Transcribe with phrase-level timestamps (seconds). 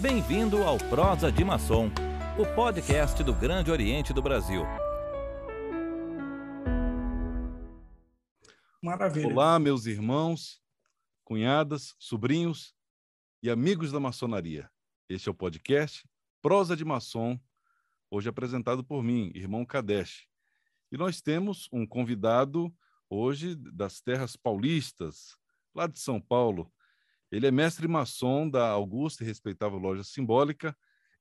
[0.00, 1.90] Bem-vindo ao Prosa de Maçom,
[2.38, 4.62] o podcast do Grande Oriente do Brasil.
[8.80, 9.26] Maravilha.
[9.26, 10.62] Olá, meus irmãos,
[11.24, 12.76] cunhadas, sobrinhos
[13.42, 14.70] e amigos da maçonaria.
[15.08, 16.08] Este é o podcast
[16.40, 17.36] Prosa de Maçom,
[18.08, 20.28] hoje apresentado por mim, irmão Kadesh.
[20.92, 22.72] E nós temos um convidado
[23.10, 25.36] hoje das terras paulistas,
[25.74, 26.72] lá de São Paulo,
[27.30, 30.74] ele é mestre maçom da Augusta e respeitável loja simbólica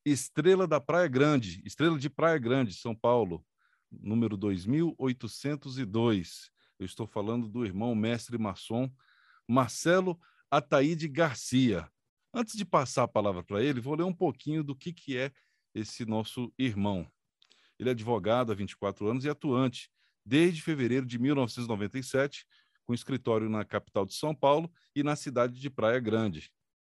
[0.06, 3.46] Estrela da Praia Grande, Estrela de Praia Grande, São Paulo,
[3.92, 6.50] número 2802.
[6.80, 8.90] Eu estou falando do irmão mestre maçom
[9.46, 10.18] Marcelo
[10.50, 11.90] Ataíde Garcia.
[12.34, 15.32] Antes de passar a palavra para ele, vou ler um pouquinho do que, que é
[15.76, 17.06] esse nosso irmão.
[17.78, 19.90] Ele é advogado há 24 anos e atuante
[20.26, 22.46] desde fevereiro de 1997
[22.88, 26.50] com escritório na capital de São Paulo e na cidade de Praia Grande.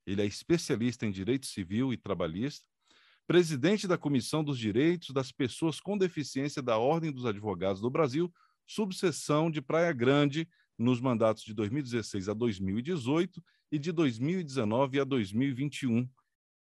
[0.05, 2.65] Ele é especialista em direito civil e trabalhista,
[3.25, 8.31] presidente da Comissão dos Direitos das Pessoas com Deficiência da Ordem dos Advogados do Brasil,
[8.67, 16.07] subseção de Praia Grande, nos mandatos de 2016 a 2018 e de 2019 a 2021,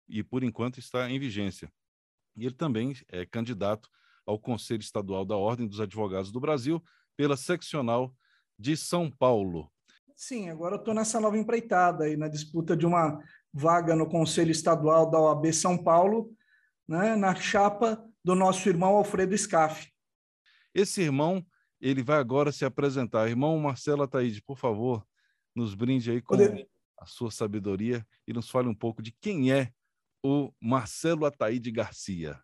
[0.09, 1.73] e por enquanto está em vigência.
[2.37, 3.89] E ele também é candidato
[4.27, 6.83] ao Conselho Estadual da Ordem dos Advogados do Brasil
[7.17, 8.15] pela seccional
[8.63, 9.69] de São Paulo.
[10.15, 13.21] Sim, agora eu estou nessa nova empreitada aí, na disputa de uma
[13.53, 16.33] vaga no Conselho Estadual da OAB São Paulo,
[16.87, 19.93] né, na chapa do nosso irmão Alfredo Scaff.
[20.73, 21.45] Esse irmão,
[21.81, 23.29] ele vai agora se apresentar.
[23.29, 25.05] Irmão Marcelo Ataíde, por favor,
[25.55, 26.69] nos brinde aí com Poder...
[26.99, 29.73] a sua sabedoria e nos fale um pouco de quem é
[30.25, 32.41] o Marcelo Ataíde Garcia.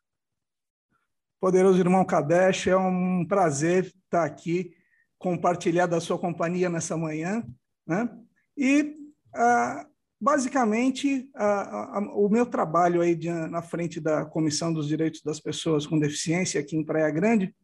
[1.41, 4.74] Poderoso irmão Kadesh, é um prazer estar aqui
[5.19, 7.44] compartilhar da sua companhia nessa manhã,
[7.86, 8.08] né?
[8.56, 8.94] E
[9.34, 9.86] ah,
[10.20, 13.19] basicamente ah, ah, o meu trabalho aí
[13.50, 17.55] na frente da Comissão dos Direitos das Pessoas com Deficiência aqui em Praia Grande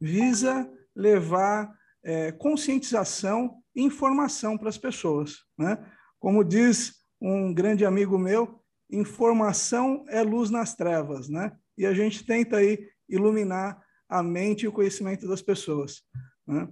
[0.00, 1.72] visa levar
[2.04, 5.78] é, conscientização e informação para as pessoas, né?
[6.18, 8.60] Como diz um grande amigo meu,
[8.90, 11.52] informação é luz nas trevas, né?
[11.76, 16.02] E a gente tenta aí iluminar a mente e o conhecimento das pessoas.
[16.46, 16.68] Né?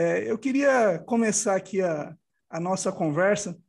[0.00, 2.16] É, eu queria começar aqui a,
[2.48, 3.60] a nossa conversa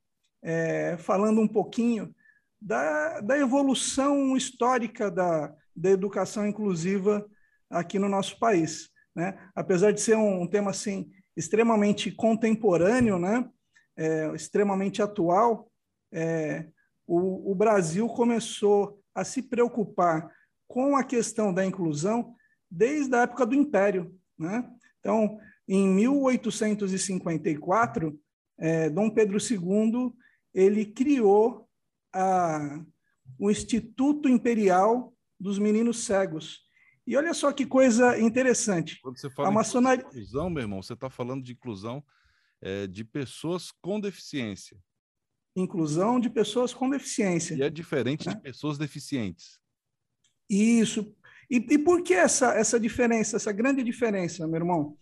[0.43, 2.13] é, falando um pouquinho
[2.61, 7.27] da, da evolução histórica da, da educação inclusiva
[7.67, 8.91] aqui no nosso país.
[9.15, 9.39] Né?
[9.55, 13.49] Apesar de ser um, um tema assim extremamente contemporâneo, né?
[13.97, 15.71] É, extremamente atual,
[16.13, 16.67] é,
[17.07, 20.31] o, o Brasil começou a se preocupar
[20.67, 22.35] com a questão da inclusão
[22.69, 24.15] desde a época do Império.
[24.37, 24.63] Né?
[24.99, 25.39] Então,
[25.71, 28.19] em 1854,
[28.57, 30.11] é, Dom Pedro II
[30.51, 31.69] ele criou
[32.11, 32.83] a,
[33.37, 36.67] o Instituto Imperial dos Meninos Cegos.
[37.05, 38.99] E olha só que coisa interessante.
[39.01, 40.03] Quando você fala a maçonaria...
[40.03, 42.03] de inclusão, meu irmão, você está falando de inclusão
[42.61, 44.75] é, de pessoas com deficiência.
[45.55, 47.53] Inclusão de pessoas com deficiência.
[47.53, 48.33] E é diferente né?
[48.33, 49.59] de pessoas deficientes.
[50.49, 51.15] Isso.
[51.49, 54.97] E, e por que essa, essa diferença, essa grande diferença, meu irmão?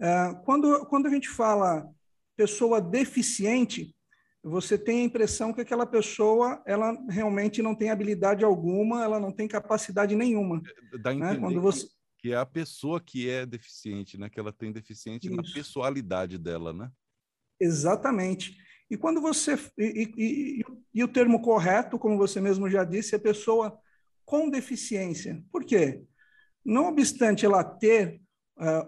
[0.00, 1.88] É, quando, quando a gente fala
[2.36, 3.94] pessoa deficiente,
[4.42, 9.32] você tem a impressão que aquela pessoa ela realmente não tem habilidade alguma, ela não
[9.32, 10.62] tem capacidade nenhuma.
[10.94, 11.36] É, dá né?
[11.36, 11.86] Quando você
[12.18, 14.28] que é a pessoa que é deficiente, né?
[14.28, 15.36] Que ela tem deficiente Isso.
[15.36, 16.90] na pessoalidade dela, né?
[17.60, 18.56] Exatamente.
[18.90, 20.64] E quando você e, e,
[20.94, 23.78] e, o termo correto, como você mesmo já disse, é pessoa
[24.24, 25.42] com deficiência.
[25.52, 26.02] Por quê?
[26.64, 28.20] Não obstante ela ter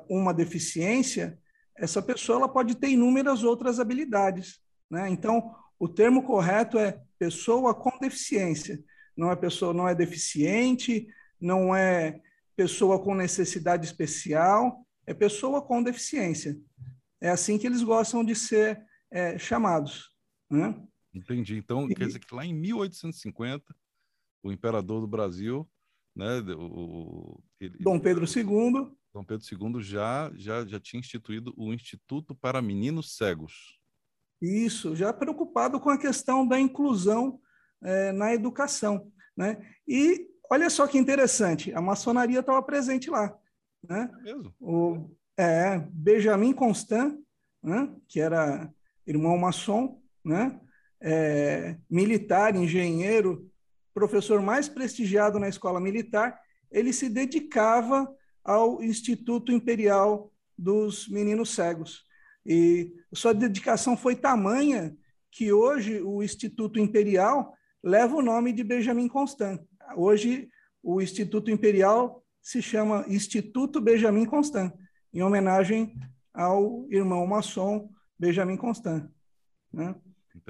[0.09, 1.39] uma deficiência,
[1.77, 4.61] essa pessoa ela pode ter inúmeras outras habilidades.
[4.91, 5.09] Né?
[5.11, 8.83] Então, o termo correto é pessoa com deficiência.
[9.17, 11.07] Não é pessoa, não é deficiente,
[11.41, 12.21] não é
[12.57, 16.59] pessoa com necessidade especial, é pessoa com deficiência.
[17.21, 18.81] É assim que eles gostam de ser
[19.11, 20.13] é, chamados.
[20.51, 20.75] Né?
[21.15, 21.57] Entendi.
[21.57, 21.95] Então, e...
[21.95, 23.75] quer dizer que lá em 1850,
[24.43, 25.69] o imperador do Brasil,
[26.15, 27.77] né, o, ele...
[27.79, 33.17] Dom Pedro II, Dom Pedro II já, já, já tinha instituído o Instituto para Meninos
[33.17, 33.79] Cegos.
[34.41, 37.41] Isso, já preocupado com a questão da inclusão
[37.83, 39.11] é, na educação.
[39.37, 39.57] Né?
[39.87, 43.37] E olha só que interessante, a maçonaria estava presente lá.
[43.83, 44.11] Né?
[44.21, 44.55] É mesmo?
[44.61, 47.19] O, é, Benjamin Constant,
[47.63, 47.93] né?
[48.09, 48.73] que era
[49.07, 50.61] irmão maçom, né?
[51.01, 53.49] É, militar, engenheiro,
[53.95, 56.39] professor mais prestigiado na escola militar,
[56.71, 58.13] ele se dedicava
[58.45, 62.05] ao Instituto Imperial dos Meninos Cegos.
[62.45, 64.97] E sua dedicação foi tamanha
[65.31, 69.61] que hoje o Instituto Imperial leva o nome de Benjamin Constant.
[69.97, 70.49] Hoje,
[70.83, 74.73] o Instituto Imperial se chama Instituto Benjamin Constant,
[75.13, 75.95] em homenagem
[76.33, 79.09] ao irmão maçom Benjamin Constant.
[79.73, 79.95] Né?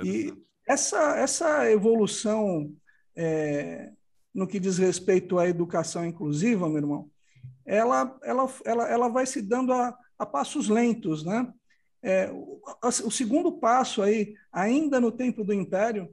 [0.05, 0.33] E
[0.67, 2.73] essa, essa evolução
[3.17, 3.91] é,
[4.33, 7.11] no que diz respeito à educação inclusiva, meu irmão,
[7.69, 11.53] ela, ela, ela, ela vai se dando a, a passos lentos, né?
[12.03, 16.09] É, o, o, segundo passo aí, ainda no tempo do Império,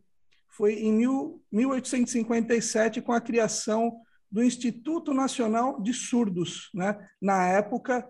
[0.49, 7.07] foi em mil, 1857 com a criação do Instituto Nacional de Surdos, né?
[7.21, 8.05] Na época,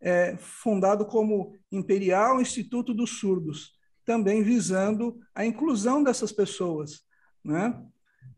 [0.00, 3.72] é, fundado como Imperial Instituto dos Surdos,
[4.04, 7.00] também visando a inclusão dessas pessoas,
[7.42, 7.80] né?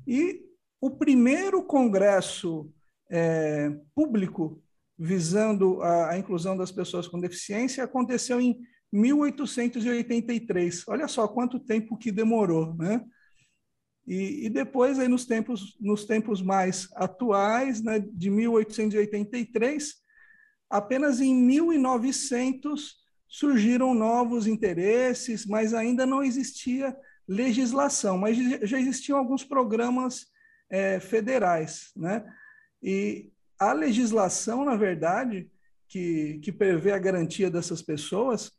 [0.06, 0.44] E
[0.80, 2.72] o primeiro congresso
[3.12, 4.62] é, público
[4.98, 8.58] visando a, a, inclusão das pessoas com deficiência aconteceu em
[8.90, 10.88] 1883.
[10.88, 13.04] Olha só quanto tempo que demorou, né?
[14.06, 19.94] E, e depois, aí, nos, tempos, nos tempos mais atuais, né, de 1883,
[20.68, 22.96] apenas em 1900
[23.28, 26.96] surgiram novos interesses, mas ainda não existia
[27.28, 28.36] legislação, mas
[28.68, 30.26] já existiam alguns programas
[30.68, 32.24] é, federais, né?
[32.82, 35.50] E a legislação, na verdade,
[35.88, 38.50] que, que prevê a garantia dessas pessoas,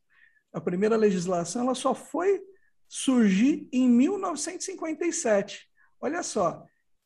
[0.53, 2.41] a primeira legislação, ela só foi
[2.87, 5.67] surgir em 1957.
[5.99, 6.63] Olha só,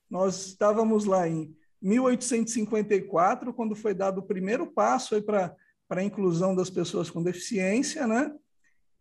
[0.09, 5.55] nós estávamos lá em 1854, quando foi dado o primeiro passo para
[5.89, 8.35] a inclusão das pessoas com deficiência, né?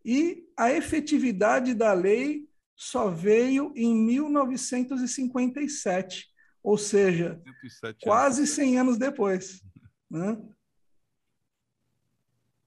[0.05, 6.29] E a efetividade da lei só veio em 1957,
[6.67, 7.41] ou seja,
[8.01, 9.61] quase 100 anos depois.
[10.09, 10.37] Né?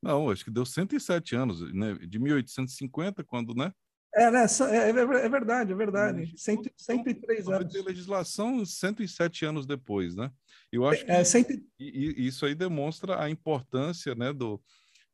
[0.03, 1.95] Não, acho que deu 107 anos, né?
[1.95, 3.73] de 1850, quando, né?
[4.15, 4.45] É, né?
[4.45, 6.35] é, é, é verdade, é verdade.
[6.37, 7.73] 100, 103 anos.
[7.73, 10.31] Ter legislação 107 anos depois, né?
[10.71, 11.59] Eu acho que é, cento...
[11.79, 14.63] isso aí demonstra a importância né, do,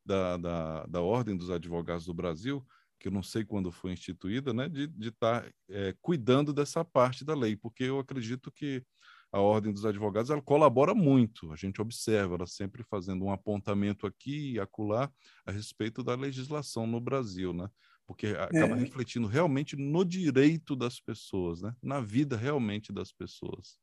[0.05, 2.61] da, da, da Ordem dos Advogados do Brasil,
[2.99, 7.23] que eu não sei quando foi instituída, né, de estar tá, é, cuidando dessa parte
[7.23, 8.83] da lei, porque eu acredito que
[9.31, 14.07] a Ordem dos Advogados ela colabora muito, a gente observa ela sempre fazendo um apontamento
[14.07, 15.11] aqui e acolá
[15.45, 17.69] a respeito da legislação no Brasil, né?
[18.05, 18.79] Porque acaba é.
[18.79, 21.73] refletindo realmente no direito das pessoas, né?
[21.83, 23.77] Na vida realmente das pessoas.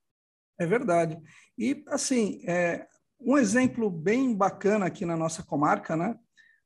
[0.59, 1.19] É verdade.
[1.59, 2.87] E, assim, é,
[3.21, 6.19] um exemplo bem bacana aqui na nossa comarca, né?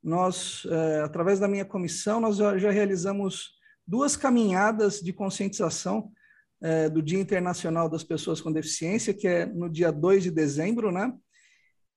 [0.02, 3.52] Nós, é, através da minha comissão, nós já, já, realizamos
[3.86, 6.12] duas caminhadas de conscientização
[6.60, 10.90] é, do Dia Internacional das Pessoas com Deficiência, que é no dia 2 de dezembro,
[10.92, 11.12] né?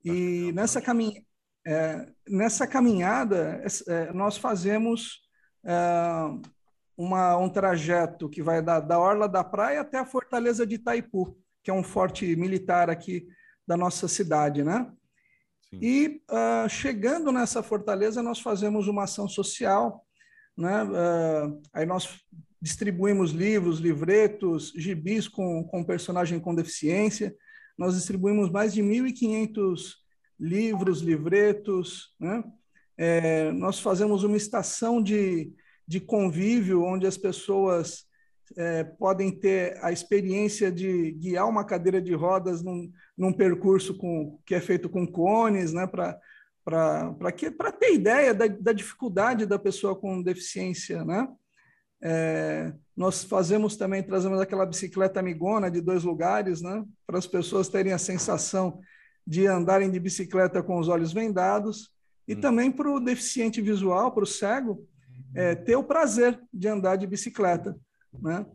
[0.03, 1.21] E nessa, caminha,
[1.65, 3.63] é, nessa caminhada,
[4.13, 5.21] nós fazemos
[6.98, 11.38] uma, um trajeto que vai da, da Orla da Praia até a Fortaleza de Itaipu,
[11.63, 13.27] que é um forte militar aqui
[13.68, 14.92] da nossa cidade, né?
[15.79, 20.06] E uh, chegando nessa fortaleza, nós fazemos uma ação social,
[20.57, 20.83] né?
[20.83, 22.19] Uh, aí nós
[22.62, 27.35] distribuímos livros, livretos, gibis com, com personagem com deficiência.
[27.77, 29.95] Nós distribuímos mais de 1.500
[30.39, 32.44] livros, livretos, né?
[32.97, 35.51] É, nós fazemos uma estação de,
[35.88, 38.06] de convívio onde as pessoas
[38.57, 44.39] é, podem ter a experiência de guiar uma cadeira de rodas num, num percurso com,
[44.46, 46.20] que é feito com cones, né, para
[47.79, 51.03] ter ideia da, da, dificuldade da pessoa com deficiência.
[51.03, 51.27] Né?
[52.01, 57.70] É, nós fazemos também, trazemos aquela bicicleta amigona de dois lugares, né, para as pessoas
[57.70, 58.79] terem a sensação
[59.25, 61.91] de andarem de bicicleta com os olhos vendados,
[62.27, 62.41] e hum.
[62.41, 64.88] também para o deficiente visual, para o cego,
[65.36, 67.77] é, ter o prazer de andar de bicicleta.
[68.20, 68.46] Né?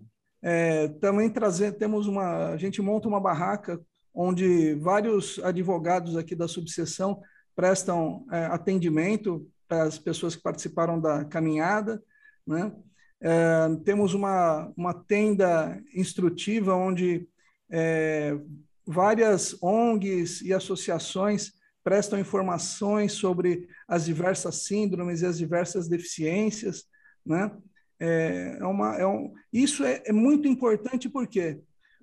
[0.43, 3.81] É, também trazer, temos uma, a gente monta uma barraca
[4.15, 7.21] onde vários advogados aqui da subseção
[7.55, 12.03] prestam é, atendimento para as pessoas que participaram da caminhada,
[12.47, 12.73] né?
[13.21, 17.27] É, temos uma, uma tenda instrutiva onde
[17.71, 18.39] é,
[18.87, 26.85] várias ONGs e associações prestam informações sobre as diversas síndromes e as diversas deficiências,
[27.25, 27.51] né?
[27.99, 31.61] É, é uma, é um, isso é, é muito importante por quê?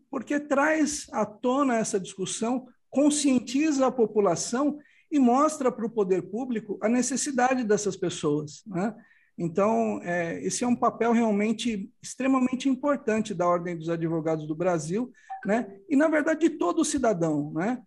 [0.10, 4.80] Porque traz à tona essa discussão, conscientiza a população
[5.12, 8.64] e mostra para o poder público a necessidade dessas pessoas.
[8.66, 8.96] Né?
[9.38, 15.12] Então, é, esse é um papel realmente extremamente importante da Ordem dos Advogados do Brasil,
[15.46, 15.76] né?
[15.90, 17.82] e, na verdade, de todo cidadão, né?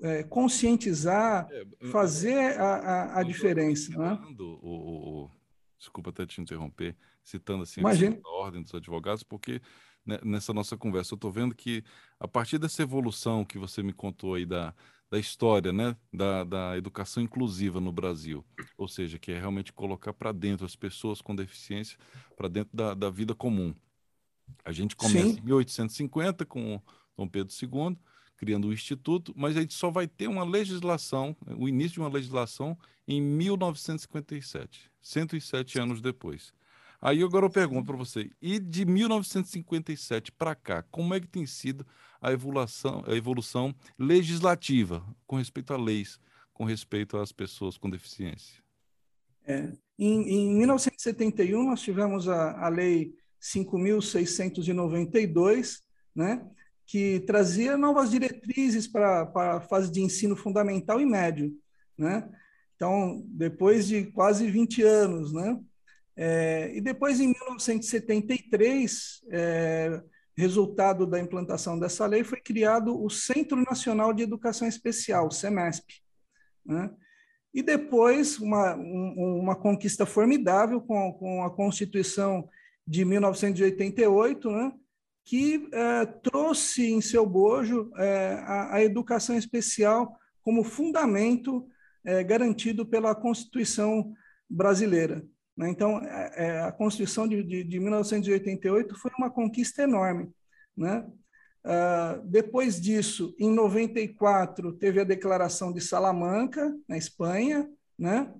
[0.00, 3.98] É, conscientizar, é, fazer a, a, a diferença.
[3.98, 4.16] Né?
[4.38, 5.28] O,
[5.78, 8.18] desculpa até te interromper, citando assim Imagina.
[8.24, 9.60] a ordem dos advogados, porque
[10.08, 11.12] né, nessa nossa conversa.
[11.12, 11.84] Eu estou vendo que
[12.18, 14.74] a partir dessa evolução que você me contou aí da,
[15.10, 18.44] da história, né, da, da educação inclusiva no Brasil,
[18.76, 21.98] ou seja, que é realmente colocar para dentro as pessoas com deficiência,
[22.36, 23.74] para dentro da, da vida comum.
[24.64, 25.38] A gente começa Sim.
[25.38, 26.80] em 1850 com
[27.16, 27.98] Dom Pedro II,
[28.38, 32.08] criando o Instituto, mas a gente só vai ter uma legislação, o início de uma
[32.08, 36.54] legislação, em 1957, 107 anos depois.
[37.00, 41.46] Aí agora eu pergunto para você, e de 1957 para cá, como é que tem
[41.46, 41.86] sido
[42.20, 46.20] a evolução, a evolução legislativa com respeito a leis,
[46.52, 48.62] com respeito às pessoas com deficiência?
[49.44, 55.82] É, em, em 1971 nós tivemos a, a lei 5.692,
[56.14, 56.46] né,
[56.88, 61.54] que trazia novas diretrizes para, a fase de ensino fundamental e médio.
[61.98, 62.26] Né?
[62.74, 65.30] Então, depois de quase 20 anos.
[65.34, 65.60] Né?
[66.16, 70.02] É, e depois, em 1973, é,
[70.34, 76.00] resultado da implantação dessa lei, foi criado o Centro Nacional de Educação Especial, o CEMESP.
[76.64, 76.90] Né?
[77.52, 82.48] E depois, uma, um, uma conquista formidável com, com a Constituição
[82.86, 84.72] de 1988, né,
[85.28, 91.68] que é, trouxe em seu bojo é, a, a, educação especial como fundamento
[92.02, 94.14] é, garantido pela Constituição
[94.48, 95.22] brasileira.
[95.54, 95.68] Né?
[95.68, 96.00] Então,
[96.64, 100.30] a Constituição de, de, de, 1988 foi uma conquista enorme.
[100.74, 101.04] Né?
[101.62, 107.68] Uh, depois disso, em 94, teve a Declaração de Salamanca, na Espanha,
[107.98, 108.32] né?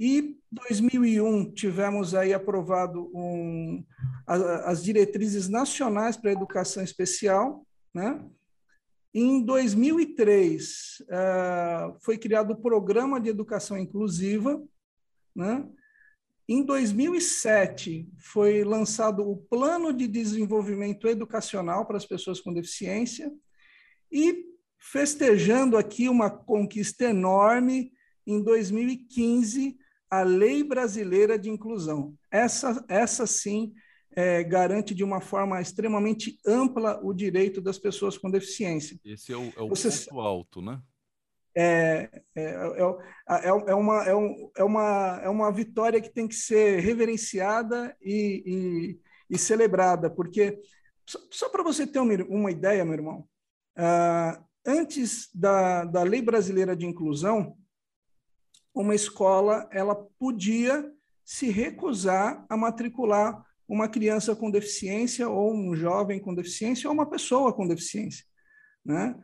[0.00, 3.84] E 2001 tivemos aí aprovado um,
[4.26, 8.24] as diretrizes nacionais para a educação especial, né?
[9.12, 14.62] Em 2003 uh, eh, foi criado o programa de educação inclusiva,
[15.36, 15.68] né?
[16.48, 23.30] Em 2007 foi lançado o plano de desenvolvimento educacional para as pessoas com deficiência
[24.10, 24.46] e
[24.78, 27.92] festejando aqui uma conquista enorme
[28.26, 29.76] em 2015
[30.10, 32.14] a Lei Brasileira de Inclusão.
[32.30, 33.72] Essa, essa sim
[34.12, 38.98] é, garante de uma forma extremamente ampla o direito das pessoas com deficiência.
[39.04, 40.80] Esse é o, é o Você, ponto alto, né?
[41.56, 46.34] É, é, é, é, uma, é, um, é, uma, é uma vitória que tem que
[46.34, 50.60] ser reverenciada e, e, e celebrada, porque,
[51.08, 53.28] só, só para você ter uma, uma, ideia, meu irmão,
[53.78, 57.56] uh, antes da, da Lei Brasileira de Inclusão,
[58.74, 60.90] uma escola ela podia
[61.24, 67.08] se recusar a matricular uma criança com deficiência ou um jovem com deficiência ou uma
[67.08, 68.24] pessoa com deficiência,
[68.84, 69.14] né?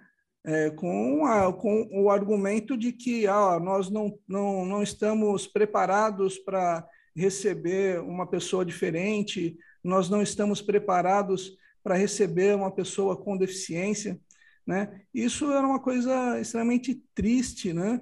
[0.45, 6.39] É, com, a, com o argumento de que ah, nós não, não, não estamos preparados
[6.39, 6.87] para
[7.17, 14.21] receber uma pessoa diferente, nós não estamos preparados para receber uma pessoa com deficiência.
[14.65, 15.01] Né?
[15.13, 18.01] Isso era uma coisa extremamente triste, né?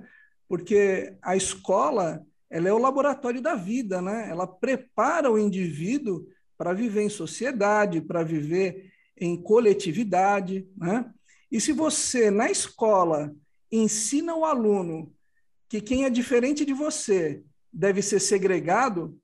[0.54, 4.30] Porque a escola ela é o laboratório da vida, né?
[4.30, 11.12] Ela prepara o indivíduo para viver em sociedade, para viver em coletividade, né?
[11.50, 13.34] E se você na escola
[13.70, 15.12] ensina o aluno
[15.68, 17.42] que quem é diferente de você
[17.72, 19.20] deve ser segregado,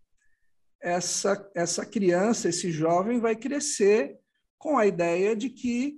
[0.83, 4.19] essa essa criança, esse jovem vai crescer
[4.59, 5.95] com a ideia de que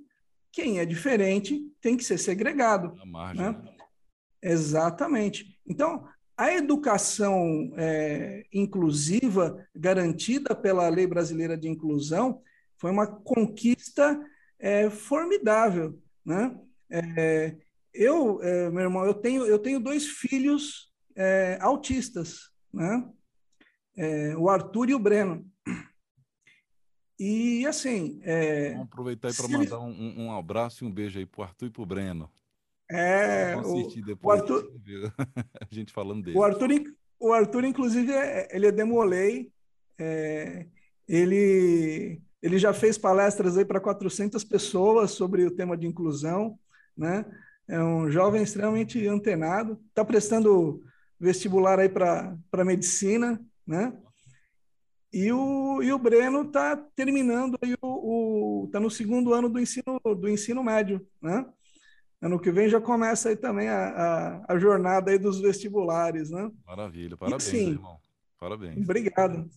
[0.53, 2.95] quem é diferente tem que ser segregado.
[3.07, 3.73] Margem, né?
[4.43, 5.59] Exatamente.
[5.67, 6.07] Então,
[6.37, 12.43] a educação é, inclusiva, garantida pela Lei Brasileira de Inclusão,
[12.77, 14.21] foi uma conquista
[14.59, 16.03] é, formidável.
[16.25, 16.59] Né?
[16.91, 17.57] É,
[17.95, 23.09] eu, é, meu irmão, eu tenho, eu tenho dois filhos é, autistas, né?
[23.95, 25.47] É, o Arthur e o Breno.
[27.19, 28.21] E assim.
[28.73, 31.71] Vamos aproveitar para mandar um, um, abraço e um beijo aí para o Arthur e
[31.71, 32.31] para o Breno.
[32.93, 33.89] É, o,
[34.23, 34.71] o, Arthur,
[35.61, 36.37] a gente falando dele.
[36.37, 36.71] O Arthur,
[37.19, 39.51] o Arthur inclusive, é, ele é demolei.
[39.99, 40.67] É,
[41.09, 46.59] ele, ele já fez palestras aí para 400 pessoas sobre o tema de inclusão,
[46.97, 47.25] né?
[47.67, 50.83] É um jovem extremamente antenado, está prestando
[51.19, 53.97] vestibular aí para medicina, né?
[55.13, 59.61] E o, e o Breno está terminando aí o, o tá no segundo ano do
[59.61, 61.47] ensino do ensino médio, né?
[62.23, 63.89] Ano que vem já começa aí também a,
[64.47, 66.49] a, a jornada aí dos vestibulares, né?
[66.65, 67.99] Maravilha, parabéns, e, irmão.
[68.39, 68.77] Parabéns.
[68.77, 69.51] Obrigado.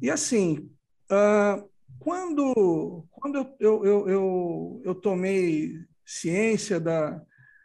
[0.00, 0.70] E assim,
[1.12, 7.20] uh, quando, quando eu, eu, eu, eu, tomei ciência da,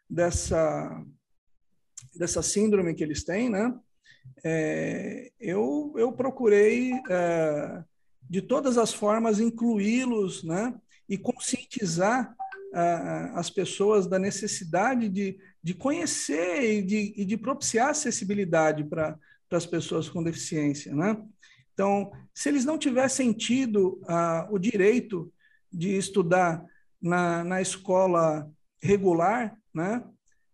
[0.09, 1.01] dessa,
[2.13, 3.73] dessa síndrome que eles têm, né?
[4.43, 7.83] É, eu, eu procurei é,
[8.29, 10.73] de todas as formas, incluí-los né?
[11.07, 12.35] e conscientizar
[13.33, 19.17] as pessoas da necessidade de, de conhecer e de, e de propiciar acessibilidade para
[19.51, 20.95] as pessoas com deficiência.
[20.95, 21.15] Né?
[21.73, 24.01] Então, se eles não tivessem tido
[24.49, 25.31] o direito
[25.71, 26.65] de estudar
[27.01, 28.49] na, na escola
[28.81, 30.03] regular, né?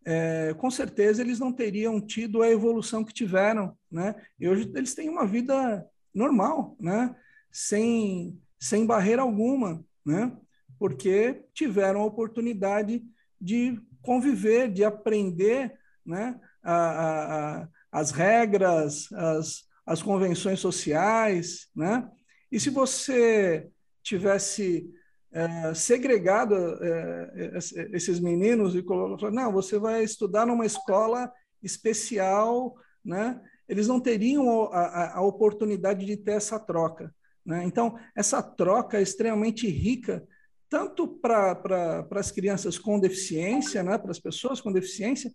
[0.06, 4.16] É, com certeza eles não teriam tido a evolução que tiveram, né?
[4.40, 7.16] E hoje eles têm uma vida normal, né?
[7.52, 10.32] Sem, sem barreira alguma, né?
[10.80, 13.04] Porque tiveram a oportunidade
[13.40, 16.40] de conviver, de aprender, né?
[16.64, 22.10] A, a, as regras, as, as convenções sociais, né?
[22.52, 23.70] E se você
[24.02, 24.90] tivesse
[25.32, 27.58] é, segregado é,
[27.94, 31.32] esses meninos e falou, não, você vai estudar numa escola
[31.62, 33.40] especial, né?
[33.68, 37.14] Eles não teriam a, a oportunidade de ter essa troca,
[37.46, 37.64] né?
[37.64, 40.28] Então, essa troca é extremamente rica,
[40.70, 43.98] tanto para pra, as crianças com deficiência, né?
[43.98, 45.34] Para as pessoas com deficiência,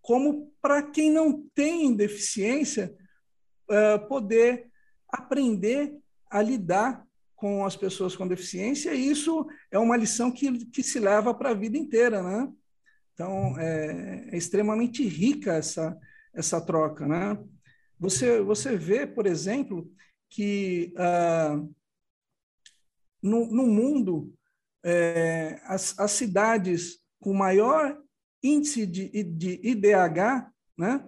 [0.00, 2.94] como para quem não tem deficiência,
[3.68, 4.68] é, poder
[5.08, 5.94] aprender
[6.30, 7.06] a lidar
[7.36, 11.50] com as pessoas com deficiência, e isso é uma lição que, que se leva para
[11.50, 12.52] a vida inteira, né?
[13.14, 15.98] Então, é, é, extremamente rica essa,
[16.34, 17.38] essa troca, né?
[17.98, 19.90] Você, você vê, por exemplo,
[20.30, 21.62] que ah,
[23.22, 24.32] no, no mundo,
[24.84, 27.98] é, as, as cidades com maior
[28.42, 31.06] índice de, de IDH, né?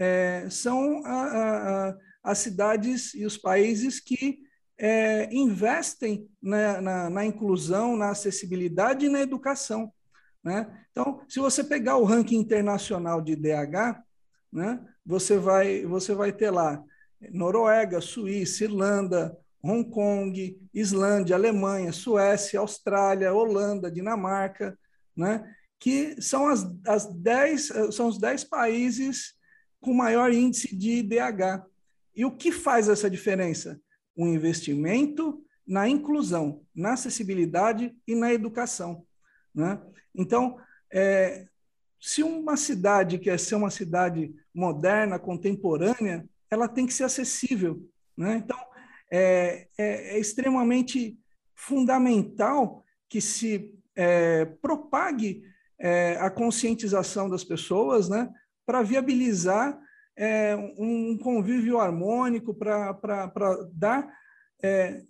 [0.00, 4.38] É, são a, a, as cidades e os países que
[4.78, 9.92] é, investem na, na, na, inclusão, na acessibilidade e na educação.
[10.44, 10.86] Né?
[10.92, 14.00] Então, se você pegar o ranking internacional de IDH,
[14.52, 16.82] né, você, vai, você vai ter lá
[17.32, 24.78] Noruega, Suíça, Irlanda, Hong Kong, Islândia, Alemanha, Suécia, Austrália, Holanda, Dinamarca,
[25.16, 29.34] né, que são, as, as dez, são os 10 países
[29.80, 31.64] com maior índice de IDH.
[32.14, 33.80] E o que faz essa diferença?
[34.18, 39.06] um investimento na inclusão, na acessibilidade e na educação.
[39.54, 39.80] Né?
[40.12, 40.58] Então,
[40.90, 41.46] é,
[42.00, 47.88] se uma cidade quer ser uma cidade moderna, contemporânea, ela tem que ser acessível.
[48.16, 48.42] Né?
[48.44, 48.58] Então,
[49.10, 51.18] é, é, é extremamente
[51.54, 55.42] fundamental que se é, propague
[55.80, 58.30] é, a conscientização das pessoas né,
[58.66, 59.78] para viabilizar
[60.16, 62.98] é, um convívio harmônico, para
[63.72, 64.12] dar
[64.62, 65.02] é,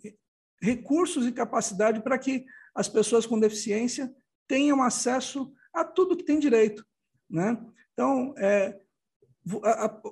[0.60, 4.12] recursos e capacidade para que as pessoas com deficiência
[4.46, 6.84] tenham acesso a tudo que tem direito.
[7.28, 7.58] Né?
[7.92, 8.78] Então, é,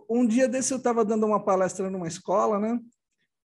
[0.09, 2.81] um dia desse eu estava dando uma palestra numa escola, né?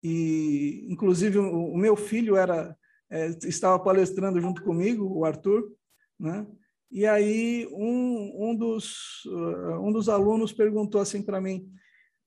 [0.02, 2.76] E inclusive o, meu filho era
[3.10, 5.72] é, estava palestrando junto comigo, o Arthur,
[6.18, 6.46] né?
[6.90, 11.70] E aí um, um, dos, uh, um dos alunos perguntou assim para mim,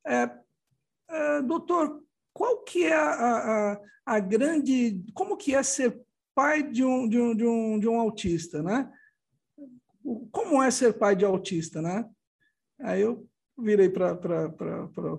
[0.05, 0.29] é,
[1.09, 2.03] é, doutor,
[2.33, 3.11] qual que é a,
[3.73, 5.99] a, a, grande, como que é ser
[6.35, 8.91] pai de um, de um, de um, de um autista, né?
[10.31, 12.07] Como é ser pai de autista, né?
[12.79, 14.17] Aí eu virei para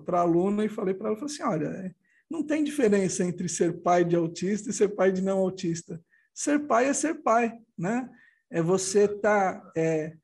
[0.07, 1.95] a aluna e falei para ela, falei assim, olha,
[2.29, 6.01] não tem diferença entre ser pai de autista e ser pai de não autista.
[6.33, 8.09] Ser pai é ser pai, né?
[8.53, 10.15] é você tá é,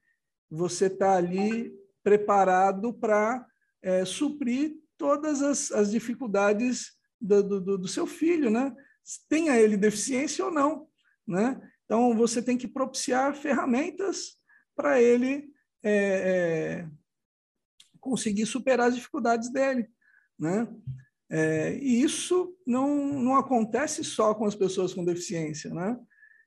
[0.50, 3.46] você tá ali preparado para
[3.82, 8.74] é, suprir todas as, as dificuldades do, do, do, seu filho, né?
[9.28, 10.88] Tenha ele deficiência ou não,
[11.28, 11.60] né?
[11.86, 14.38] Então você tem que propiciar ferramentas
[14.76, 16.90] para ele é, é,
[18.00, 19.90] conseguir superar as dificuldades dele,
[20.38, 20.68] né?
[21.30, 26.00] É, e isso não, não acontece só com as pessoas com deficiência, né?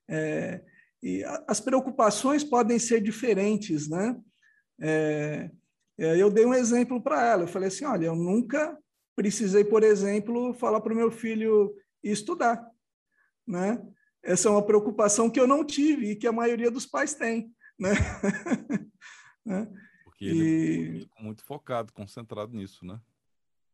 [0.09, 0.61] É,
[1.01, 4.19] e as preocupações podem ser diferentes, né?
[4.81, 5.49] É,
[5.97, 7.43] é eu dei um exemplo para ela.
[7.43, 8.77] Eu falei assim: olha, eu nunca
[9.15, 12.69] precisei, por exemplo, falar para o meu filho estudar,
[13.47, 13.81] né?
[14.21, 17.53] Essa é uma preocupação que eu não tive e que a maioria dos pais tem,
[17.79, 17.91] né?
[19.45, 19.67] né?
[20.03, 22.99] Porque ele é muito focado, concentrado nisso, né?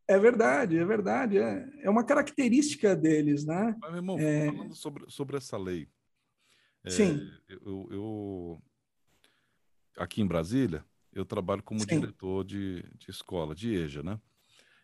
[0.10, 1.38] É verdade, é verdade.
[1.38, 3.76] É, é uma característica deles, né?
[3.80, 4.48] Mas, meu irmão, é...
[4.48, 5.88] falando sobre, sobre essa lei,
[6.88, 7.30] Sim.
[7.50, 8.64] É, eu, eu,
[9.98, 12.00] aqui em Brasília, eu trabalho como Sim.
[12.00, 14.20] diretor de, de escola, de EJA, né?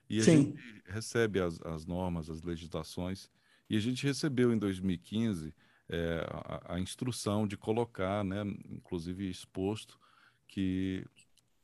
[0.09, 0.38] E a Sim.
[0.38, 3.29] gente recebe as, as normas, as legislações,
[3.69, 5.53] e a gente recebeu em 2015
[5.89, 9.99] é, a, a, instrução de colocar, né, inclusive exposto,
[10.47, 11.03] que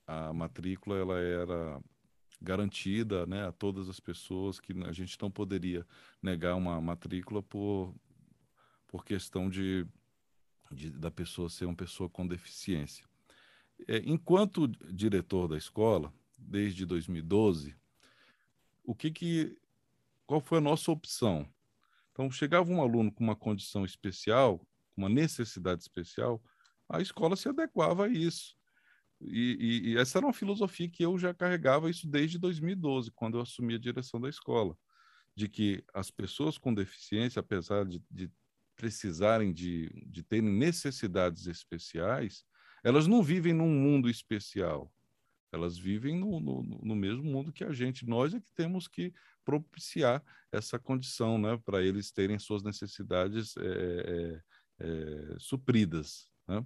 [0.08, 1.82] a matrícula ela era
[2.42, 5.86] garantida né, a todas as pessoas, que a gente não poderia
[6.22, 7.94] negar uma matrícula por,
[8.88, 9.86] por questão de,
[10.72, 13.06] de da pessoa ser uma pessoa com deficiência.
[13.88, 17.76] É, enquanto diretor da escola, desde 2012,
[18.84, 19.58] o que que,
[20.26, 21.48] qual foi a nossa opção?
[22.12, 24.60] Então, chegava um aluno com uma condição especial,
[24.98, 26.42] uma necessidade especial,
[26.90, 28.56] a escola se adequava a isso.
[29.24, 33.38] E, e, e, essa era uma filosofia que eu já carregava isso desde 2012, quando
[33.38, 34.78] eu assumi a direção da escola,
[35.36, 38.32] de que as pessoas com deficiência, apesar de, de
[38.76, 42.44] precisarem de, de terem necessidades especiais,
[42.84, 44.92] elas não vivem num mundo especial.
[45.52, 48.08] Elas vivem no, no, no mesmo mundo que a gente.
[48.08, 53.62] Nós é que temos que propiciar essa condição, né, para eles terem suas necessidades é,
[53.62, 54.42] é,
[54.80, 56.30] é, supridas.
[56.48, 56.66] Né?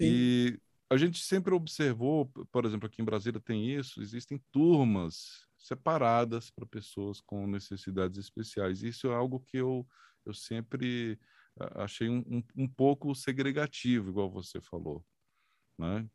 [0.00, 0.58] E
[0.94, 6.66] a gente sempre observou, por exemplo, aqui em Brasília tem isso, existem turmas separadas para
[6.66, 8.82] pessoas com necessidades especiais.
[8.82, 9.86] Isso é algo que eu,
[10.24, 11.18] eu sempre
[11.76, 15.04] achei um, um, um pouco segregativo, igual você falou.
[15.78, 16.08] Né?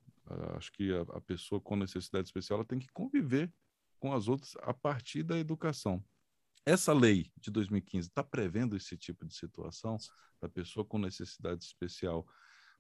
[0.56, 3.52] Acho que a, a pessoa com necessidade especial tem que conviver
[4.00, 6.04] com as outras a partir da educação.
[6.66, 9.98] Essa lei de 2015 está prevendo esse tipo de situação
[10.40, 12.26] da pessoa com necessidade especial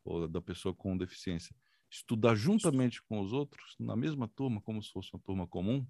[0.04, 1.56] ou da pessoa com deficiência
[1.90, 5.86] estudar juntamente com os outros na mesma turma, como se fosse uma turma comum?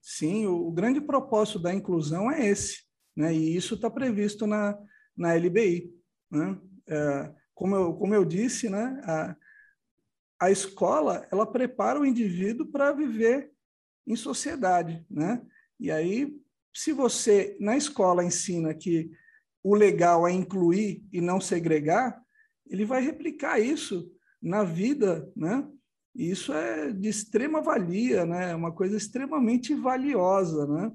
[0.00, 2.84] Sim, o, o grande propósito da inclusão é esse,
[3.16, 3.34] né?
[3.34, 4.78] E isso está previsto na,
[5.16, 5.90] na LBI,
[6.30, 6.60] né?
[6.86, 9.00] É, como, eu, como eu disse, né?
[9.04, 9.36] A,
[10.40, 13.50] a escola ela prepara o indivíduo para viver
[14.06, 15.44] em sociedade, né?
[15.80, 16.36] E aí,
[16.72, 19.10] se você na escola ensina que
[19.62, 22.22] o legal é incluir e não segregar,
[22.66, 24.13] ele vai replicar isso
[24.44, 25.66] na vida, né?
[26.14, 28.52] Isso é de extrema valia, né?
[28.52, 30.92] É uma coisa extremamente valiosa, né?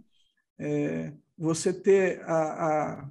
[0.60, 3.10] É, você ter a, a,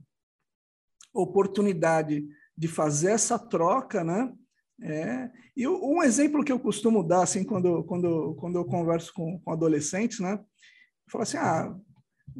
[1.12, 4.32] oportunidade de fazer essa troca, né?
[4.80, 9.40] É, e um exemplo que eu costumo dar, assim, quando, quando, quando eu converso com,
[9.40, 10.34] com adolescentes, né?
[10.34, 11.76] Eu falo assim, ah,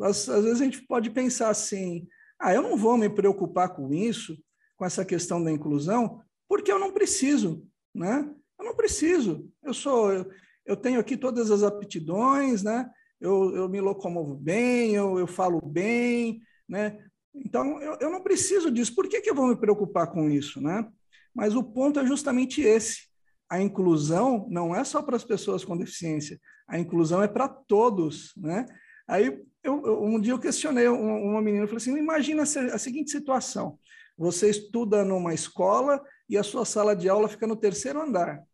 [0.03, 2.07] às, às vezes a gente pode pensar assim,
[2.39, 4.39] ah, eu não vou me preocupar com isso,
[4.77, 8.29] com essa questão da inclusão, porque eu não preciso, né?
[8.59, 9.51] Eu não preciso.
[9.63, 10.31] Eu sou, eu,
[10.67, 12.89] eu tenho aqui todas as aptidões, né?
[13.21, 16.99] Eu, eu me locomovo bem, eu, eu falo bem, né?
[17.35, 18.95] Então, eu, eu não preciso disso.
[18.95, 20.89] Por que, que eu vou me preocupar com isso, né?
[21.35, 23.09] Mas o ponto é justamente esse.
[23.51, 28.33] A inclusão não é só para as pessoas com deficiência, a inclusão é para todos,
[28.37, 28.67] né?
[29.07, 33.79] Aí, eu, um dia eu questionei uma menina, eu falei assim, imagina a seguinte situação,
[34.19, 38.45] você estuda numa escola e a sua sala de aula fica no terceiro andar.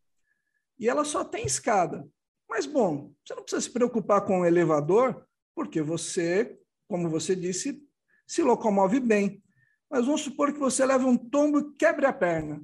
[0.79, 2.07] E ela só tem escada.
[2.49, 6.57] Mas, bom, você não precisa se preocupar com o elevador, porque você,
[6.87, 7.83] como você disse,
[8.27, 9.43] se locomove bem.
[9.89, 12.63] Mas vamos supor que você leve um tombo e quebre a perna.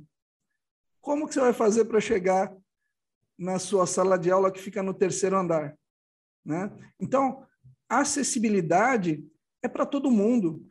[1.02, 2.56] Como que você vai fazer para chegar
[3.38, 5.78] na sua sala de aula que fica no terceiro andar?
[6.46, 6.72] Né?
[7.00, 7.46] Então,
[7.90, 9.26] acessibilidade
[9.62, 10.66] é para todo mundo.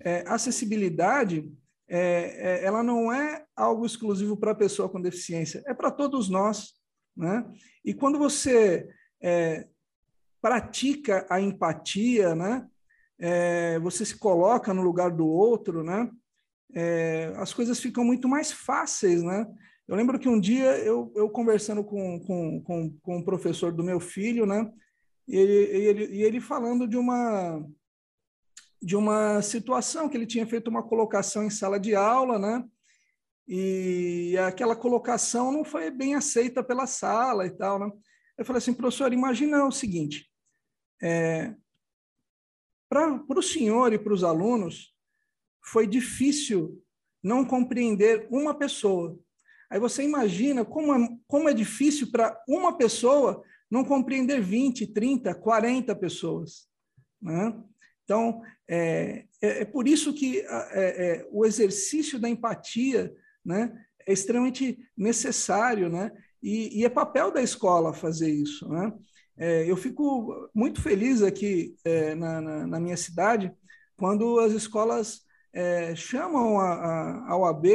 [0.00, 1.50] É, acessibilidade
[1.90, 6.28] é, é, ela não é algo exclusivo para a pessoa com deficiência, é para todos
[6.28, 6.74] nós.
[7.16, 7.44] Né?
[7.84, 8.88] E quando você
[9.20, 9.66] é,
[10.40, 12.66] pratica a empatia, né?
[13.18, 16.10] É, você se coloca no lugar do outro, né?
[16.72, 19.46] É, as coisas ficam muito mais fáceis, né?
[19.86, 23.84] Eu lembro que um dia eu, eu conversando com, com, com, com um professor do
[23.84, 24.70] meu filho, né?
[25.28, 27.62] E ele, ele, e ele falando de uma
[28.82, 32.64] de uma situação que ele tinha feito uma colocação em sala de aula, né?
[33.46, 37.90] E aquela colocação não foi bem aceita pela sala e tal, né?
[38.38, 40.30] Eu falei assim, professor, imagina o seguinte:
[41.02, 41.54] é,
[42.88, 44.94] para o senhor e para os alunos,
[45.62, 46.82] foi difícil
[47.22, 49.18] não compreender uma pessoa.
[49.70, 55.34] Aí você imagina como é, como é difícil para uma pessoa não compreender 20, 30,
[55.34, 56.68] 40 pessoas.
[57.22, 57.62] Né?
[58.10, 63.72] Então, é, é, é por isso que é, é, o exercício da empatia né,
[64.04, 66.10] é extremamente necessário, né?
[66.42, 68.92] E, e, é papel da escola fazer isso, né?
[69.38, 73.52] É, eu fico muito feliz aqui é, na, na, na, minha cidade
[73.96, 75.20] quando as escolas
[75.94, 77.66] chamam a, a, a OAB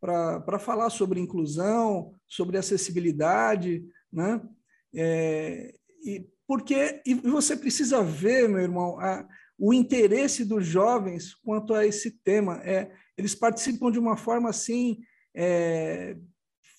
[0.00, 4.40] para falar sobre inclusão, sobre acessibilidade, né?
[4.94, 9.26] e porque e você precisa ver, meu irmão, a,
[9.58, 12.60] o interesse dos jovens quanto a esse tema.
[12.64, 14.98] É, eles participam de uma forma assim
[15.34, 16.16] é,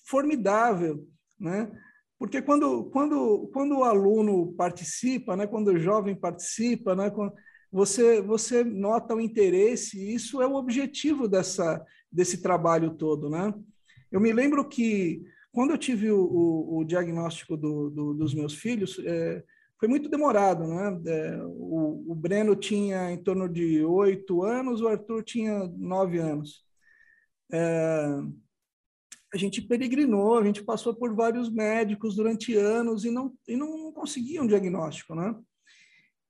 [0.04, 1.06] formidável,
[1.38, 1.70] né?
[2.18, 7.12] Porque quando, quando, quando o aluno participa, né, quando o jovem participa, né,
[7.70, 13.30] você, você nota o interesse, e isso é o objetivo dessa, desse trabalho todo.
[13.30, 13.54] Né?
[14.10, 18.54] Eu me lembro que, quando eu tive o, o, o diagnóstico do, do, dos meus
[18.54, 19.44] filhos, é,
[19.78, 20.66] foi muito demorado.
[20.66, 21.00] Né?
[21.06, 26.64] É, o, o Breno tinha em torno de oito anos, o Arthur tinha nove anos.
[27.52, 28.06] É,
[29.32, 33.92] a gente peregrinou, a gente passou por vários médicos durante anos e não, e não
[33.92, 35.34] conseguia um diagnóstico, né?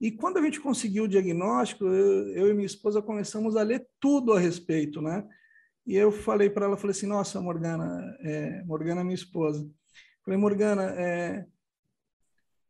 [0.00, 3.86] E quando a gente conseguiu o diagnóstico, eu, eu e minha esposa começamos a ler
[3.98, 5.26] tudo a respeito, né?
[5.86, 9.68] E eu falei para ela, falei assim, nossa, Morgana, é, Morgana é minha esposa.
[10.24, 11.46] Falei, Morgana, é,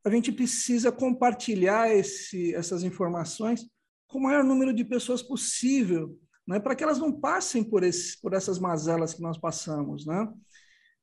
[0.09, 3.66] a gente precisa compartilhar esse, essas informações
[4.07, 8.21] com o maior número de pessoas possível, né, para que elas não passem por, esse,
[8.21, 10.07] por essas mazelas que nós passamos.
[10.07, 10.29] Né?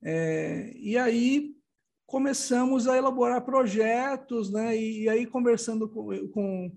[0.04, 1.52] É, e aí
[2.08, 6.72] começamos a elaborar projetos, né, e, e aí conversando com, com,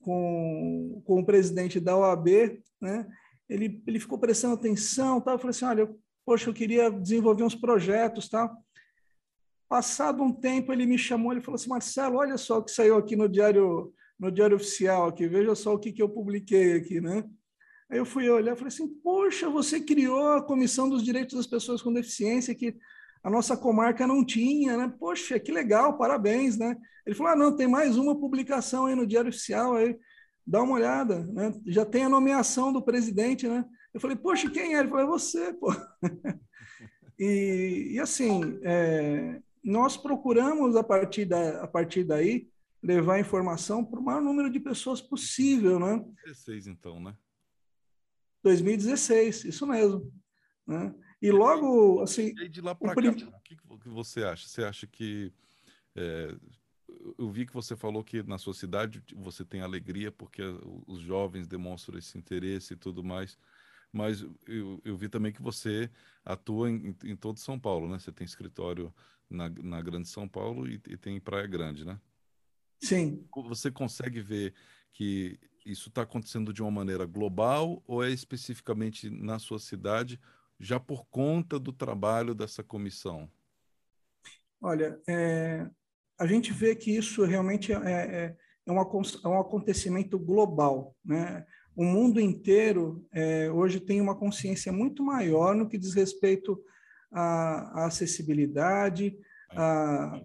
[0.00, 2.28] com, com, o presidente da OAB,
[2.80, 3.06] né,
[3.48, 7.54] ele, ele ficou prestando atenção, tal, eu falei assim, olha, poxa, eu queria desenvolver uns
[7.54, 8.65] projetos, tal.
[9.68, 12.96] Passado um tempo, ele me chamou, ele falou assim, Marcelo, olha só o que saiu
[12.96, 17.00] aqui no diário, no diário oficial, aqui, veja só o que, que eu publiquei aqui,
[17.00, 17.24] né?
[17.90, 21.46] Aí eu fui olhar e falei assim: Poxa, você criou a Comissão dos Direitos das
[21.46, 22.76] Pessoas com Deficiência, que
[23.22, 24.92] a nossa comarca não tinha, né?
[24.98, 26.76] Poxa, que legal, parabéns, né?
[27.06, 29.96] Ele falou: Ah, não, tem mais uma publicação aí no Diário Oficial, aí
[30.44, 31.52] dá uma olhada, né?
[31.66, 33.64] Já tem a nomeação do presidente, né?
[33.94, 34.80] Eu falei: Poxa, quem é?
[34.80, 35.72] Ele falou: É você, pô.
[37.18, 42.48] e, e assim, é, nós procuramos a partir, da, a partir daí
[42.80, 46.04] levar informação para o maior número de pessoas possível, né?
[46.24, 47.16] 16, então, né?
[48.44, 50.12] 2016, isso mesmo.
[50.64, 50.94] Né?
[51.20, 52.32] E logo, assim...
[52.40, 54.46] E de lá para cá, o que, que você acha?
[54.46, 55.32] Você acha que...
[55.96, 56.32] É,
[57.18, 60.42] eu vi que você falou que na sua cidade você tem alegria porque
[60.86, 63.36] os jovens demonstram esse interesse e tudo mais,
[63.92, 65.90] mas eu, eu vi também que você
[66.24, 67.98] atua em, em todo São Paulo, né?
[67.98, 68.92] Você tem escritório
[69.28, 71.98] na, na Grande São Paulo e, e tem Praia Grande, né?
[72.80, 73.26] Sim.
[73.48, 74.54] Você consegue ver
[74.92, 80.20] que isso está acontecendo de uma maneira global ou é especificamente na sua cidade,
[80.58, 83.30] já por conta do trabalho dessa comissão?
[84.60, 85.68] Olha, é,
[86.18, 90.96] a gente vê que isso realmente é, é, é, um, é um acontecimento global.
[91.04, 91.44] Né?
[91.76, 96.58] O mundo inteiro é, hoje tem uma consciência muito maior no que diz respeito
[97.12, 99.16] à, à acessibilidade,
[99.50, 100.20] a,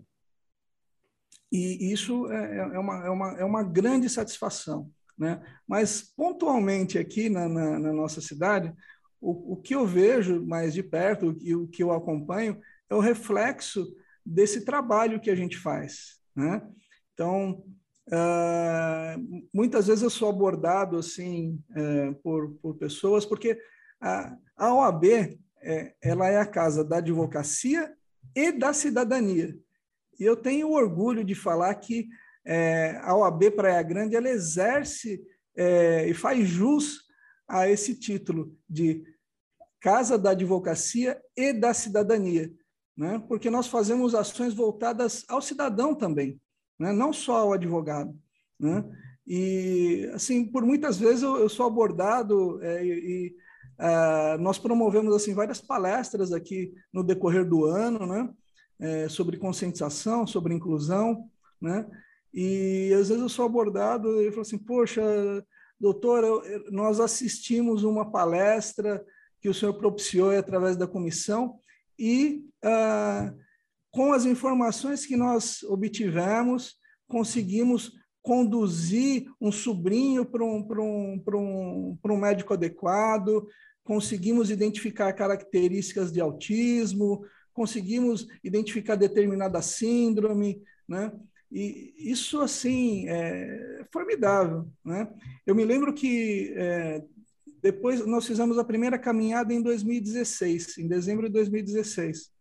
[1.51, 4.89] e isso é, é, uma, é, uma, é uma grande satisfação.
[5.17, 5.41] Né?
[5.67, 8.73] Mas, pontualmente aqui na, na, na nossa cidade,
[9.19, 12.59] o, o, que eu vejo mais de perto e o que eu acompanho
[12.89, 13.85] é o reflexo
[14.25, 16.19] desse trabalho que a gente faz.
[16.35, 16.65] Né?
[17.13, 17.63] Então,
[18.07, 23.59] uh, muitas vezes eu sou abordado assim uh, por, por pessoas, porque
[23.99, 25.05] a, a OAB
[25.61, 27.93] é, ela é a casa da advocacia
[28.35, 29.57] e da cidadania.
[30.19, 32.07] E eu tenho orgulho de falar que
[32.45, 35.21] é, a OAB Praia Grande ela exerce
[35.55, 37.01] é, e faz jus
[37.47, 39.03] a esse título de
[39.79, 42.51] Casa da Advocacia e da Cidadania,
[42.95, 43.21] né?
[43.27, 46.39] porque nós fazemos ações voltadas ao cidadão também,
[46.81, 46.91] né?
[46.91, 48.17] não só ao advogado.
[48.59, 48.83] Né?
[49.27, 53.35] E, assim, por muitas vezes eu, eu sou abordado é, e
[53.79, 58.29] uh, nós promovemos assim várias palestras aqui no decorrer do ano, né?
[58.79, 61.29] É, sobre conscientização, sobre inclusão,
[61.61, 61.85] né?
[62.33, 65.03] E às vezes eu sou abordado e falo assim: Poxa,
[65.79, 69.05] doutor, nós assistimos uma palestra
[69.39, 71.59] que o senhor propiciou através da comissão
[71.97, 73.31] e ah,
[73.91, 76.75] com as informações que nós obtivemos,
[77.07, 83.47] conseguimos conduzir um sobrinho para um, um, um, um médico adequado,
[83.83, 91.11] conseguimos identificar características de autismo, conseguimos identificar determinada síndrome, né?
[91.51, 94.69] E isso, assim, é formidável.
[94.85, 95.05] Né?
[95.45, 97.03] Eu me lembro que é,
[97.61, 102.31] depois nós fizemos a primeira caminhada em 2016, em dezembro de 2016.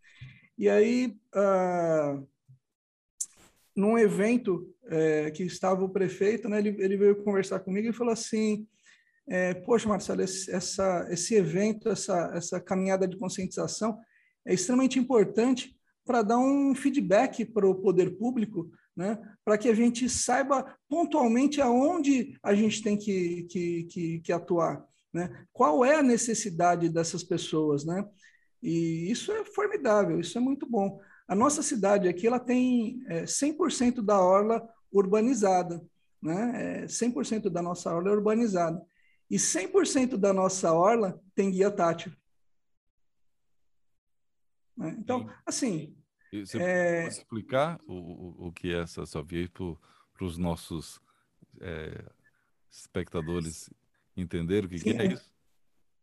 [0.61, 2.23] E aí, ah,
[3.75, 8.13] num evento é, que estava o prefeito, né, ele, ele, veio conversar comigo e falou
[8.13, 8.69] assim:
[9.27, 13.99] é, Poxa, Marcelo, esse, essa, esse evento, essa, essa caminhada de conscientização
[14.47, 19.19] é extremamente importante para dar um feedback para o poder público né?
[19.43, 24.85] para que a gente saiba pontualmente aonde a gente tem que, que, que, que atuar.
[25.11, 25.47] Né?
[25.55, 27.87] Qual é a necessidade dessas pessoas?
[27.87, 28.05] Né?
[28.63, 31.01] E isso é formidável, isso é muito bom.
[31.27, 35.83] a nossa cidade aqui ela tem é, 100% da orla urbanizada,
[36.21, 36.83] né?
[36.83, 38.85] É, 100% da nossa orla é urbanizada.
[39.31, 42.13] E 100% da nossa orla tem guia tátil.
[44.77, 44.97] Né?
[44.99, 45.35] Então, Sim.
[45.47, 45.97] assim...
[46.33, 47.03] Você é...
[47.03, 51.01] pode explicar o, o, que é essa sua via para os nossos
[51.61, 52.05] é,
[52.71, 53.69] espectadores
[54.17, 55.33] entenderem o que, que é isso?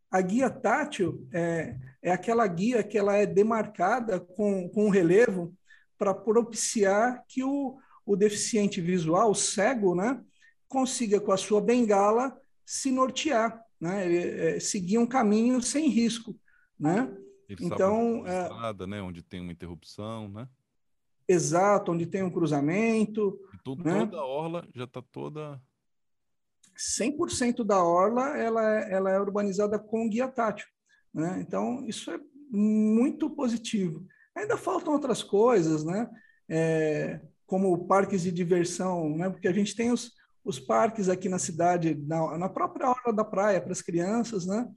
[0.10, 5.54] A guia tátil é, é aquela guia que ela é demarcada com, com um relevo
[5.98, 10.24] para propiciar que o, o deficiente visual, o cego, né,
[10.68, 16.36] consiga com a sua bengala se nortear, né, é, seguir um caminho sem risco,
[16.80, 17.14] né?
[17.50, 20.48] Ele então, sabe é, estrada, né, onde tem uma interrupção, né?
[21.28, 23.40] Exato, onde tem um cruzamento.
[23.60, 24.06] Então, né?
[24.06, 25.62] Toda a orla já está toda
[26.78, 30.68] 100% da orla ela é, ela é urbanizada com guia tátil.
[31.14, 31.44] Né?
[31.46, 32.20] Então, isso é
[32.52, 34.06] muito positivo.
[34.36, 36.08] Ainda faltam outras coisas, né?
[36.50, 39.30] É, como parques de diversão, né?
[39.30, 40.12] porque a gente tem os,
[40.46, 44.46] os parques aqui na cidade, na, na própria hora da praia, para as crianças.
[44.46, 44.68] Né?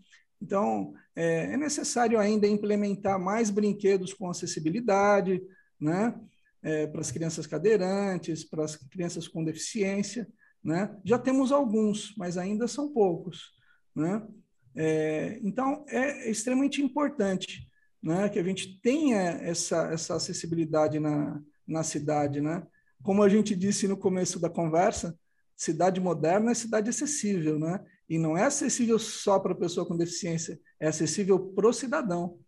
[0.40, 5.40] Então, é, é necessário ainda implementar mais brinquedos com acessibilidade,
[5.78, 6.18] né?
[6.62, 10.28] É, para as crianças cadeirantes, para as crianças com deficiência.
[10.62, 10.94] Né?
[11.04, 13.52] Já temos alguns, mas ainda são poucos.
[13.94, 14.26] Né?
[14.74, 17.68] É, então, é extremamente importante
[18.02, 22.40] né, que a gente tenha essa, essa acessibilidade na, na cidade.
[22.40, 22.66] Né?
[23.02, 25.18] Como a gente disse no começo da conversa,
[25.60, 27.84] cidade moderna é cidade acessível, né?
[28.08, 32.38] E não é acessível só para a pessoa com deficiência, é acessível para o cidadão.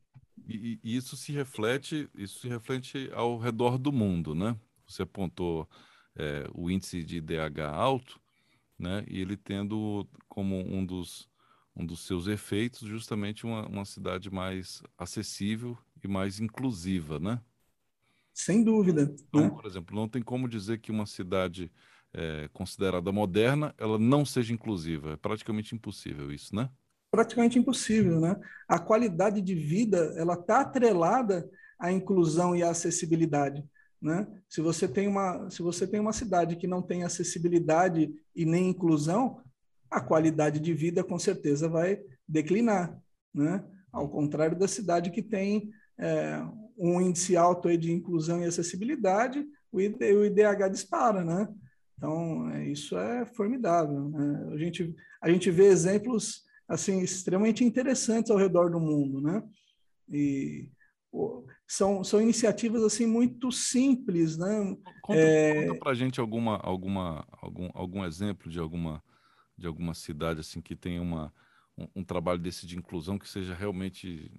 [0.48, 4.56] E, e, isso se reflete, isso se reflete ao redor do mundo, né?
[4.88, 5.68] Você apontou
[6.16, 8.20] é, o índice de IDH alto,
[8.78, 9.04] né?
[9.08, 11.28] E ele tendo como um dos,
[11.74, 17.40] um dos seus efeitos justamente uma, uma cidade mais acessível e mais inclusiva, né?
[18.32, 19.14] Sem dúvida.
[19.28, 19.50] Então, né?
[19.50, 21.70] por exemplo, não tem como dizer que uma cidade
[22.12, 25.12] é, considerada moderna ela não seja inclusiva.
[25.12, 26.70] É praticamente impossível isso, né?
[27.10, 28.36] Praticamente impossível, né?
[28.66, 31.48] A qualidade de vida ela está atrelada
[31.78, 33.62] à inclusão e à acessibilidade.
[34.02, 34.26] Né?
[34.48, 38.68] Se você tem uma se você tem uma cidade que não tem acessibilidade e nem
[38.68, 39.40] inclusão,
[39.88, 43.00] a qualidade de vida com certeza vai declinar,
[43.32, 43.64] né?
[43.92, 46.42] Ao contrário da cidade que tem é,
[46.76, 51.46] um índice alto de inclusão e acessibilidade, o, IDH dispara, né?
[51.96, 54.08] Então é, isso é formidável.
[54.08, 54.48] Né?
[54.52, 59.44] A gente a gente vê exemplos assim extremamente interessantes ao redor do mundo, né?
[60.10, 60.68] E
[61.72, 64.76] são, são iniciativas assim muito simples, né?
[65.00, 65.66] Conta, é...
[65.68, 69.02] conta para gente alguma, alguma, algum, algum exemplo de alguma,
[69.56, 71.32] de alguma cidade assim que tenha uma,
[71.78, 74.30] um, um, trabalho desse de inclusão que seja realmente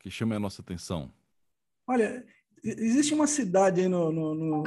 [0.00, 1.12] que chame a nossa atenção.
[1.86, 2.26] Olha,
[2.64, 4.64] existe uma cidade aí no, no, no,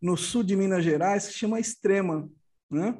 [0.00, 2.26] no sul de Minas Gerais que chama Extrema,
[2.70, 2.96] né?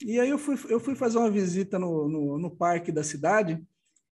[0.00, 3.62] E aí eu fui, eu fui fazer uma visita no, no, no parque da cidade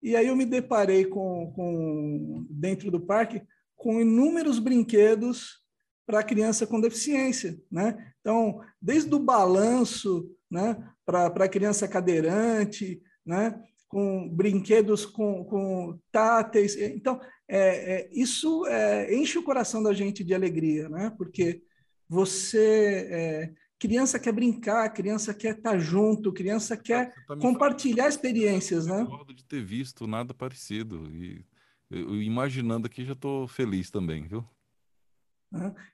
[0.01, 3.43] e aí eu me deparei com, com dentro do parque
[3.81, 5.59] com inúmeros brinquedos
[6.07, 8.13] para criança com deficiência, né?
[8.21, 16.77] Então, desde o balanço, né, para a criança cadeirante, né, com brinquedos com, com táteis.
[16.77, 21.13] Então, é, é, isso é, enche o coração da gente de alegria, né?
[21.17, 21.63] Porque
[22.07, 28.87] você é, criança quer brincar, criança quer estar tá junto, criança quer tá compartilhar experiências,
[28.87, 29.01] né?
[29.01, 31.43] Eu de ter visto nada parecido e
[31.91, 34.45] eu, imaginando aqui já estou feliz também, viu?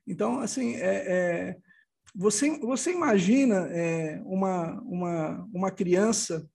[0.06, 1.56] Então, assim, é, é,
[2.14, 6.48] você, você imagina é, uma, uma, uma criança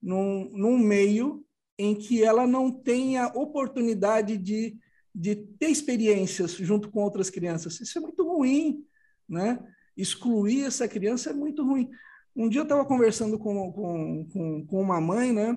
[0.00, 1.44] num, num meio
[1.76, 4.78] em que ela não tenha oportunidade de,
[5.12, 7.80] de ter experiências junto com outras crianças.
[7.80, 8.84] Isso é muito ruim,
[9.28, 9.58] né?
[9.96, 11.90] excluir essa criança é muito ruim.
[12.34, 15.56] Um dia eu estava conversando com, com, com, com, uma mãe, né?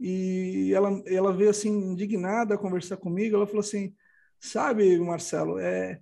[0.00, 3.36] E ela, ela veio assim, indignada conversar comigo.
[3.36, 3.94] Ela falou assim:
[4.40, 6.00] Sabe, Marcelo, é,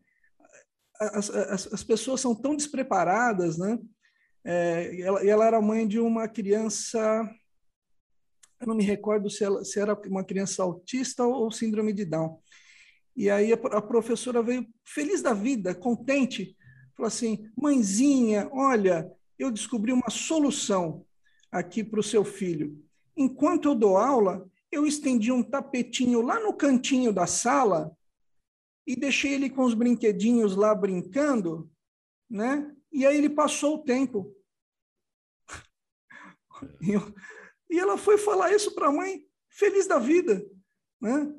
[1.00, 3.78] as, as, as pessoas são tão despreparadas, né?
[4.44, 7.28] É, ela, ela era mãe de uma criança
[8.61, 12.40] eu não me recordo se, ela, se, era uma criança autista ou síndrome de Down.
[13.14, 16.57] E aí a, a, professora veio feliz da vida, contente,
[16.97, 21.05] falou assim: mãezinha, olha, eu descobri uma solução
[21.51, 22.82] aqui para o seu filho.
[23.16, 27.96] Enquanto eu dou aula, eu estendi um tapetinho lá no cantinho da sala
[28.86, 31.70] e deixei ele com os brinquedinhos lá brincando,
[32.28, 32.74] né?
[32.92, 34.34] E aí ele passou o tempo.
[37.68, 40.44] E ela foi falar isso para a mãe, feliz da vida,
[41.00, 41.34] né?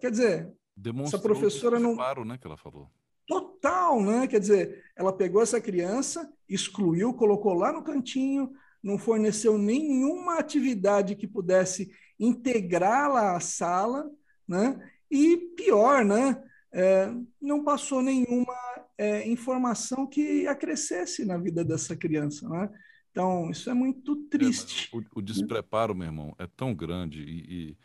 [0.00, 1.94] Quer dizer, Demonstrou essa professora não.
[1.94, 2.90] Claro, né, que ela falou.
[3.26, 4.26] Total, né?
[4.26, 8.52] Quer dizer, ela pegou essa criança, excluiu, colocou lá no cantinho,
[8.84, 14.10] não forneceu nenhuma atividade que pudesse integrá-la à sala,
[14.46, 14.78] né?
[15.10, 16.44] E pior, né?
[16.70, 17.10] É,
[17.40, 18.54] não passou nenhuma
[18.98, 22.70] é, informação que acrescesse na vida dessa criança, né?
[23.10, 24.90] Então, isso é muito triste.
[24.92, 27.38] É, o, o, despreparo, meu irmão, é tão grande e,
[27.70, 27.78] e,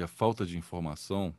[0.00, 1.32] e a falta de informação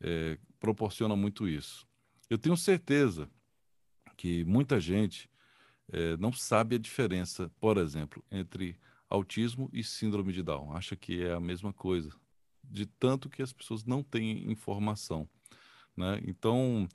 [0.00, 1.86] é, proporciona muito isso.
[2.28, 3.30] Eu tenho certeza
[4.16, 5.30] que muita gente
[5.92, 8.78] é, não sabe a diferença, por exemplo, entre
[9.08, 10.72] autismo e síndrome de Down.
[10.72, 12.10] Acha que é a mesma coisa,
[12.62, 15.28] de tanto que as pessoas não têm informação.
[15.96, 16.20] Né?
[16.26, 16.88] Então,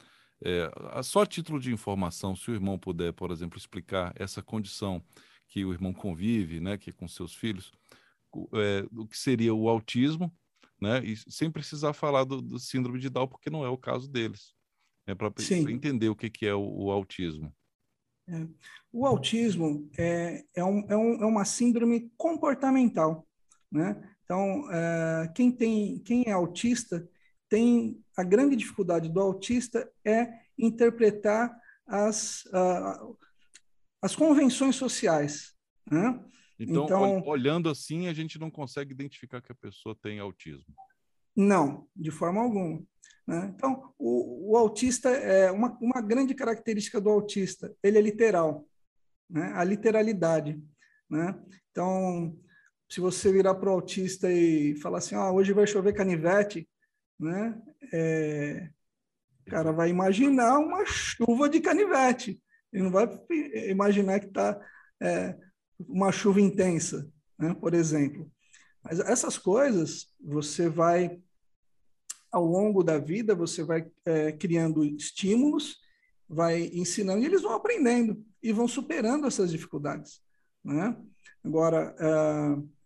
[0.44, 0.72] é,
[1.04, 5.04] só a título de informação, se o irmão puder, por exemplo, explicar essa condição
[5.48, 7.72] que o irmão convive, né, que é com seus filhos,
[8.54, 10.32] é, o que seria o autismo,
[10.80, 14.08] né, e sem precisar falar do, do síndrome de Down, porque não é o caso
[14.08, 14.54] deles,
[15.08, 15.34] né, para
[15.70, 17.54] entender o que, que é o, o autismo.
[18.32, 18.48] É.
[18.92, 23.28] O autismo é, é, um, é, um, é, uma síndrome comportamental,
[23.72, 24.02] né?
[24.24, 27.08] Então, é, quem, tem, quem é autista
[27.50, 31.52] tem a grande dificuldade do autista é interpretar
[31.88, 33.18] as, uh,
[34.02, 35.56] as convenções sociais.
[35.90, 36.24] Né?
[36.60, 40.76] Então, então, olhando assim, a gente não consegue identificar que a pessoa tem autismo.
[41.36, 42.84] Não, de forma alguma.
[43.30, 43.54] Né?
[43.56, 48.68] Então, o, o, autista é uma, uma grande característica do autista, ele é literal,
[49.30, 49.52] né?
[49.54, 50.60] a literalidade.
[51.08, 51.40] Né?
[51.70, 52.36] Então,
[52.90, 56.68] se você virar para o autista e falar assim, ah, hoje vai chover canivete,
[57.20, 57.56] né?
[57.94, 58.68] É,
[59.46, 62.42] o cara vai imaginar uma chuva de canivete.
[62.74, 63.08] Ele não vai
[63.68, 64.60] imaginar que está
[65.00, 65.38] é,
[65.78, 67.08] uma chuva intensa,
[67.38, 67.54] né?
[67.54, 68.28] por exemplo.
[68.84, 71.22] Mas essas coisas você vai,
[72.32, 75.80] ao longo da vida, você vai é, criando estímulos,
[76.28, 80.22] vai ensinando, e eles vão aprendendo e vão superando essas dificuldades.
[80.64, 80.96] Né?
[81.44, 82.80] Agora, é,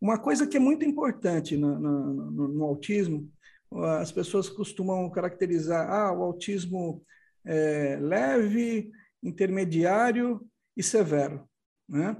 [0.00, 3.30] uma coisa que é muito importante no, no, no, no autismo,
[4.00, 7.04] as pessoas costumam caracterizar ah, o autismo
[7.44, 8.90] é, leve,
[9.22, 10.40] intermediário
[10.76, 11.46] e severo.
[11.88, 12.16] Né?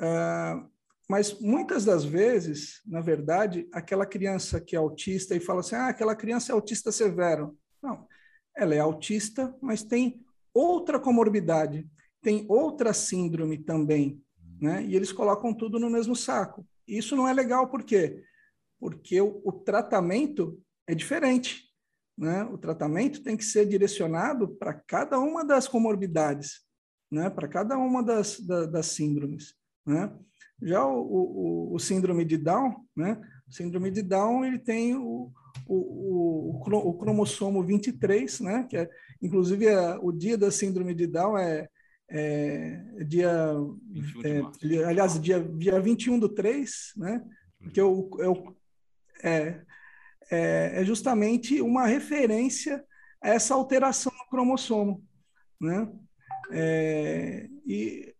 [0.00, 0.66] Ah,
[1.12, 5.88] mas muitas das vezes, na verdade, aquela criança que é autista e fala assim, ah,
[5.88, 7.54] aquela criança é autista severo.
[7.82, 8.08] Não,
[8.56, 11.86] ela é autista, mas tem outra comorbidade,
[12.22, 14.22] tem outra síndrome também,
[14.58, 14.82] né?
[14.86, 16.66] E eles colocam tudo no mesmo saco.
[16.88, 18.24] Isso não é legal, por quê?
[18.80, 21.70] Porque o, o tratamento é diferente.
[22.16, 22.42] Né?
[22.44, 26.62] O tratamento tem que ser direcionado para cada uma das comorbidades,
[27.10, 27.28] né?
[27.28, 29.60] para cada uma das, da, das síndromes.
[29.86, 30.12] Né?
[30.60, 33.20] Já o, o, o, síndrome de Down, né?
[33.48, 35.32] o síndrome de Down ele tem o,
[35.66, 38.66] o, o, cromossomo 23, né?
[38.68, 38.88] que é,
[39.20, 41.68] inclusive é, o dia da síndrome de Down é,
[42.08, 43.32] é dia,
[44.24, 47.22] é, aliás, dia, dia 21 do 3, né?
[47.62, 48.08] porque o,
[49.22, 49.62] é, é,
[50.30, 52.84] é, é justamente uma referência
[53.22, 55.02] a essa alteração no cromossomo,
[55.60, 55.88] né?
[56.50, 58.11] É, e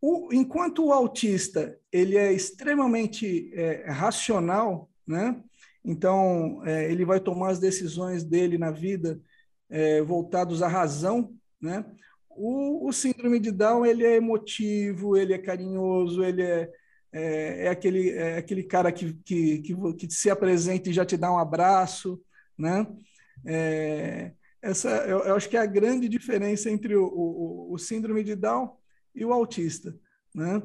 [0.00, 5.40] o, enquanto o autista ele é extremamente é, racional, né?
[5.84, 9.20] Então é, ele vai tomar as decisões dele na vida
[9.68, 11.84] é, voltados à razão, né?
[12.28, 16.70] O, o, síndrome de Down ele é emotivo, ele é carinhoso, ele é
[17.12, 21.16] é, é, aquele, é aquele cara que, que, que, que, se apresenta e já te
[21.16, 22.22] dá um abraço,
[22.56, 22.86] né?
[23.44, 24.32] É,
[24.62, 28.36] essa, eu, eu, acho que é a grande diferença entre o, o, o, síndrome de
[28.36, 28.76] Down
[29.14, 29.94] e o autista,
[30.34, 30.62] né?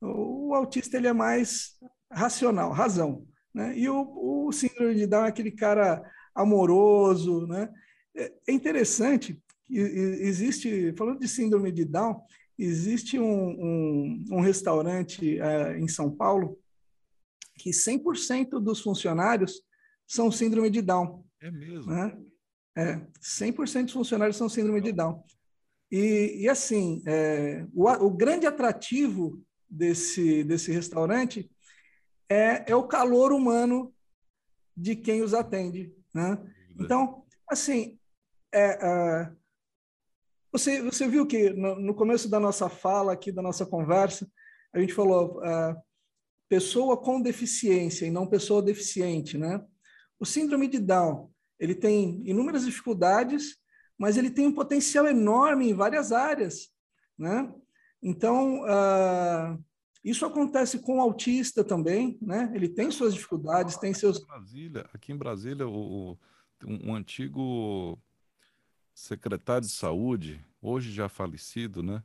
[0.00, 1.78] O, autista ele é mais
[2.10, 3.76] racional, razão, né?
[3.76, 6.02] E o, o síndrome de Down é aquele cara
[6.34, 7.72] amoroso, né?
[8.14, 12.22] É, é interessante, existe, falando de síndrome de Down,
[12.58, 16.58] Existe um, um, um restaurante uh, em São Paulo
[17.54, 19.62] que 100% dos funcionários
[20.06, 21.24] são síndrome de Down.
[21.40, 21.92] É mesmo?
[21.92, 22.18] Né?
[22.76, 25.22] É, 100% dos funcionários são síndrome de Down.
[25.90, 31.50] E, e assim, é, o, o, grande atrativo desse, desse restaurante
[32.28, 33.94] é, é o calor humano
[34.76, 35.94] de quem os atende.
[36.12, 36.38] Né?
[36.78, 37.98] Então, assim,
[38.52, 39.32] é, é
[40.56, 44.26] você, você viu que no, no, começo da nossa fala aqui, da nossa conversa,
[44.72, 45.76] a gente falou uh,
[46.48, 49.62] pessoa com deficiência e não pessoa deficiente, né?
[50.18, 51.30] O síndrome de Down,
[51.60, 53.58] ele tem inúmeras dificuldades,
[53.98, 56.70] mas ele tem um potencial enorme em várias áreas,
[57.18, 57.52] né?
[58.02, 59.64] Então, uh,
[60.04, 62.52] Isso acontece com o autista também, né?
[62.54, 64.18] Ele tem suas dificuldades, tem seus.
[64.18, 66.16] Aqui em Brasília, aqui em Brasília o,
[66.64, 67.98] um, um antigo
[68.94, 72.04] secretário de saúde, hoje já falecido, né?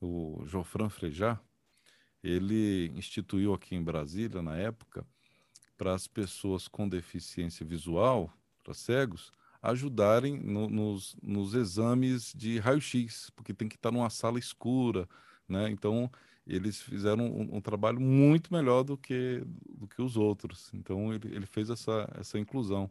[0.00, 1.40] O Jofran Frejá,
[2.22, 5.04] ele instituiu aqui em Brasília, na época,
[5.76, 9.32] para as pessoas com deficiência visual, para cegos,
[9.64, 15.08] ajudarem no, nos, nos exames de raio-x, porque tem que estar numa sala escura,
[15.48, 15.70] né?
[15.70, 16.10] Então,
[16.46, 20.70] eles fizeram um, um, trabalho muito melhor do que, do que os outros.
[20.74, 22.90] Então, ele, ele fez essa, essa inclusão.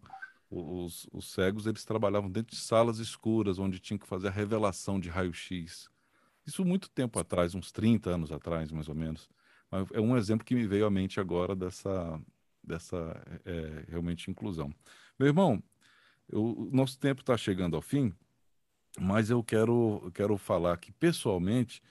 [0.50, 5.00] Os, os cegos, eles trabalhavam dentro de salas escuras, onde tinham que fazer a revelação
[5.00, 5.88] de raio-x.
[6.46, 9.30] Isso muito tempo atrás, uns 30 anos atrás, mais ou menos.
[9.70, 12.20] Mas é um exemplo que me veio à mente agora dessa,
[12.64, 14.74] dessa é, realmente inclusão.
[15.20, 15.62] Meu irmão,
[16.32, 18.14] o nosso tempo está chegando ao fim,
[19.00, 21.82] mas eu quero, eu quero falar aqui pessoalmente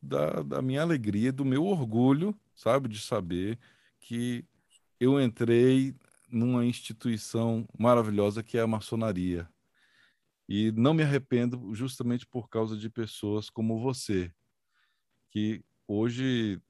[0.00, 3.58] da, da minha alegria, do meu orgulho, sabe, de saber
[4.00, 4.44] que
[4.98, 5.94] eu entrei
[6.30, 9.48] numa instituição maravilhosa que é a maçonaria.
[10.48, 14.32] E não me arrependo justamente por causa de pessoas como você,
[15.30, 16.60] que hoje,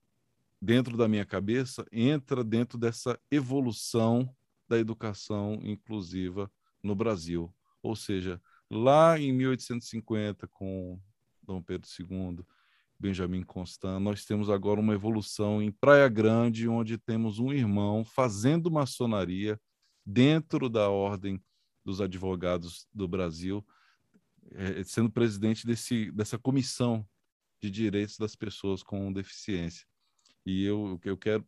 [0.61, 4.35] dentro da minha cabeça, entra dentro dessa evolução
[4.69, 6.51] da educação inclusiva
[6.87, 7.53] no Brasil.
[7.83, 10.99] Ou seja, lá em 1850, com
[11.43, 12.45] Dom Pedro II,
[12.99, 18.71] Benjamin Constant, nós temos agora uma evolução em Praia Grande, onde temos um irmão fazendo
[18.71, 19.61] maçonaria
[20.05, 21.43] dentro da ordem
[21.85, 23.65] dos advogados do Brasil,
[24.53, 27.07] é, sendo presidente desse, dessa comissão
[27.61, 29.87] de direitos das pessoas com deficiência.
[30.45, 31.45] E eu, eu quero,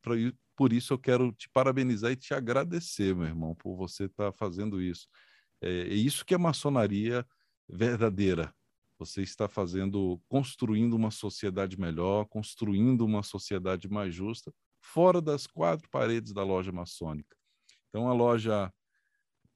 [0.57, 4.33] por isso, eu quero te parabenizar e te agradecer, meu irmão, por você estar tá
[4.33, 5.09] fazendo isso.
[5.61, 7.27] É, é isso que é maçonaria
[7.69, 8.55] verdadeira,
[8.99, 15.89] você está fazendo, construindo uma sociedade melhor, construindo uma sociedade mais justa, fora das quatro
[15.89, 17.37] paredes da loja maçônica.
[17.89, 18.73] Então, a loja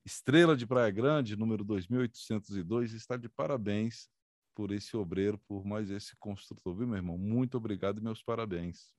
[0.05, 4.09] Estrela de Praia Grande, número 2802, está de parabéns
[4.55, 7.17] por esse obreiro, por mais esse construtor, viu, meu irmão?
[7.17, 8.93] Muito obrigado e meus parabéns.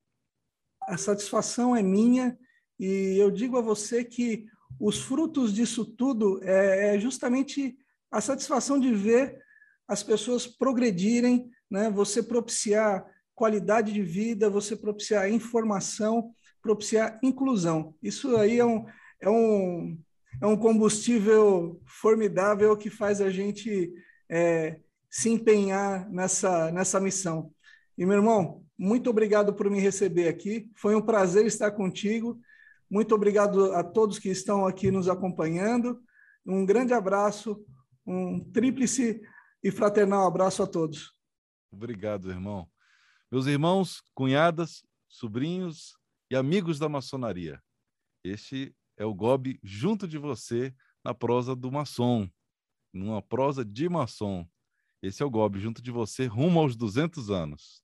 [0.83, 2.37] A satisfação é minha
[2.80, 4.45] e eu digo a você que
[4.80, 7.78] os frutos disso tudo é, é justamente
[8.11, 9.41] a satisfação de ver
[9.88, 11.89] as pessoas progredirem, né?
[11.89, 13.05] você propiciar
[13.36, 17.95] qualidade de vida, você propiciar informação, propiciar inclusão.
[18.01, 18.86] Isso aí é um,
[19.19, 19.97] é um,
[20.41, 23.93] é um combustível formidável que faz a gente
[24.30, 27.51] é, se empenhar nessa, nessa missão.
[27.97, 30.69] E, meu irmão, muito obrigado por me receber aqui.
[30.76, 32.39] Foi um prazer estar contigo.
[32.89, 36.01] Muito obrigado a todos que estão aqui nos acompanhando.
[36.45, 37.65] Um grande abraço,
[38.05, 39.21] um tríplice
[39.63, 41.11] e fraternal abraço a todos.
[41.71, 42.69] Obrigado, irmão.
[43.31, 45.97] Meus irmãos, cunhadas, sobrinhos
[46.29, 47.61] e amigos da maçonaria,
[48.23, 50.73] este é o Gobi junto de você
[51.03, 52.29] na prosa do maçom,
[52.93, 54.47] numa prosa de maçom.
[55.01, 57.84] Esse é o Gobi junto de você rumo aos 200 anos.